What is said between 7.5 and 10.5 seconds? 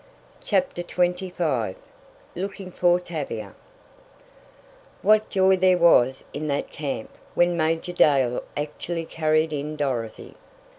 Major Dale actually carried in Dorothy!